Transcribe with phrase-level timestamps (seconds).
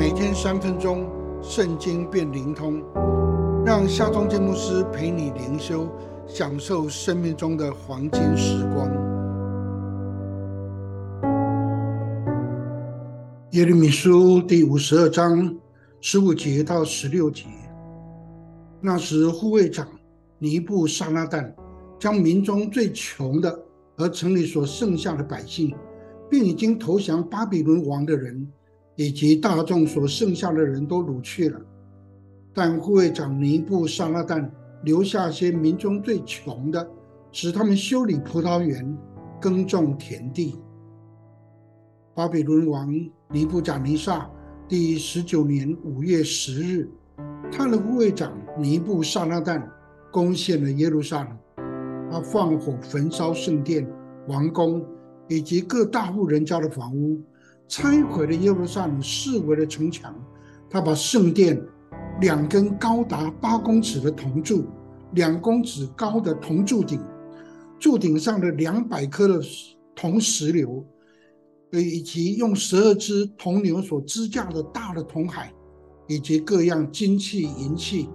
[0.00, 1.06] 每天三分钟，
[1.42, 2.82] 圣经变灵通，
[3.66, 5.86] 让夏忠建牧师陪你灵修，
[6.26, 8.90] 享受生命中的黄金时光。
[13.50, 15.54] 耶利米书第五十二章
[16.00, 17.44] 十五节到十六节，
[18.80, 19.86] 那时护卫长
[20.38, 21.52] 尼布沙拉旦
[21.98, 23.54] 将民中最穷的
[23.98, 25.76] 和城里所剩下的百姓。
[26.30, 28.46] 并已经投降巴比伦王的人，
[29.00, 31.58] 以及大众所剩下的人都掳去了，
[32.52, 34.46] 但护卫长尼布沙拉旦
[34.84, 36.86] 留下些民中最穷的，
[37.32, 38.94] 使他们修理葡萄园、
[39.40, 40.60] 耕种田地。
[42.14, 42.92] 巴比伦王
[43.30, 44.30] 尼布贾尼撒
[44.68, 46.86] 第十九年五月十日，
[47.50, 49.66] 他的护卫长尼布沙拉旦
[50.12, 51.38] 攻陷了耶路撒冷，
[52.10, 53.90] 他放火焚烧圣殿、
[54.28, 54.84] 王宫。
[55.32, 57.22] 以及各大户人家的房屋，
[57.70, 60.12] 拆毁了耶路撒冷四围的城墙。
[60.68, 61.56] 他把圣殿
[62.20, 64.66] 两根高达八公尺的铜柱，
[65.12, 67.00] 两公尺高的铜柱顶，
[67.78, 69.40] 柱顶上的两百颗的
[69.94, 70.84] 铜石榴，
[71.70, 75.52] 以及用十二只铜牛所支架的大的铜海，
[76.08, 78.08] 以及各样金器银器，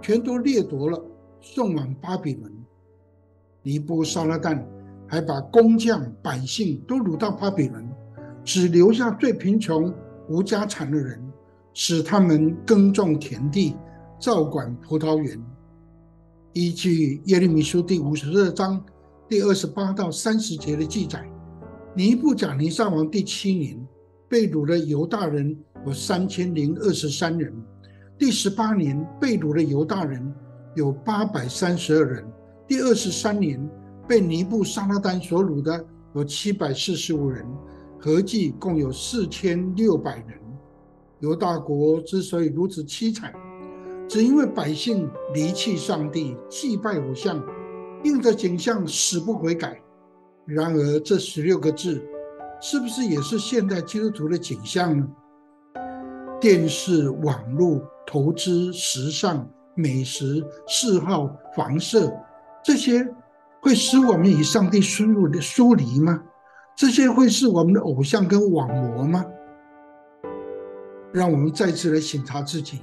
[0.00, 0.98] 全都掠夺了，
[1.40, 2.50] 送往巴比伦。
[3.62, 4.64] 尼布沙拉旦。
[5.08, 7.86] 还把工匠、百姓都掳到巴比伦，
[8.44, 9.92] 只留下最贫穷、
[10.28, 11.20] 无家产的人，
[11.72, 13.76] 使他们耕种田地、
[14.18, 15.40] 照管葡萄园。
[16.52, 18.84] 依据耶利米书第五十二章
[19.28, 21.24] 第二十八到三十节的记载，
[21.94, 23.78] 尼布甲尼撒王第七年，
[24.28, 25.56] 被掳的犹大人
[25.86, 27.52] 有三千零二十三人；
[28.18, 30.34] 第十八年，被掳的犹大人
[30.74, 32.24] 有八百三十二人；
[32.66, 33.60] 第二十三年。
[34.08, 37.46] 被尼布沙拉丹所掳的有七百四十五人，
[38.04, 40.40] 合计共有四千六百人。
[41.20, 43.32] 犹大国之所以如此凄惨，
[44.08, 47.40] 只因为百姓离弃上帝，祭拜偶像，
[48.02, 49.80] 应着景象死不悔改。
[50.46, 52.02] 然而，这十六个字，
[52.60, 55.08] 是不是也是现代基督徒的景象呢？
[56.40, 62.12] 电视、网络、投资、时尚、美食、嗜好、房舍，
[62.64, 63.08] 这些。
[63.60, 66.20] 会使我们与上帝疏入的疏离吗？
[66.74, 69.24] 这些会是我们的偶像跟网膜吗？
[71.12, 72.80] 让我们再次来审查自己。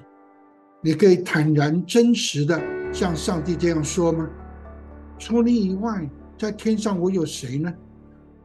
[0.82, 2.62] 你可以坦然真实的
[2.94, 4.30] 像上帝这样说吗？
[5.18, 7.74] 除你以外，在天上我有谁呢？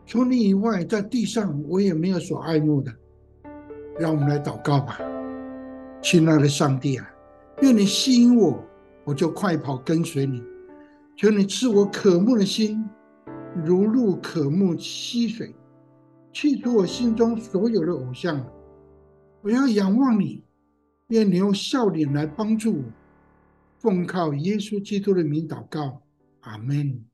[0.07, 2.93] 除你以外，在地上我也没有所爱慕的。
[3.99, 4.99] 让我们来祷告吧，
[6.03, 7.09] 亲爱的上帝啊，
[7.61, 8.59] 愿你吸引我，
[9.05, 10.43] 我就快跑跟随你。
[11.17, 12.85] 求你赐我渴慕的心，
[13.65, 15.55] 如入渴慕溪水，
[16.33, 18.45] 去除我心中所有的偶像。
[19.43, 20.43] 我要仰望你，
[21.09, 22.85] 愿你用笑脸来帮助我。
[23.79, 26.03] 奉靠耶稣基督的名祷告，
[26.41, 27.05] 阿门。